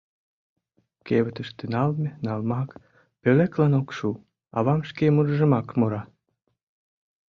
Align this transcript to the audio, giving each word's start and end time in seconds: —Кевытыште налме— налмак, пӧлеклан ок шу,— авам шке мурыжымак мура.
—Кевытыште 1.07 1.63
налме— 1.73 2.09
налмак, 2.25 2.69
пӧлеклан 3.21 3.73
ок 3.81 3.89
шу,— 3.97 4.09
авам 4.57 4.81
шке 4.89 5.05
мурыжымак 5.13 5.67
мура. 5.79 6.01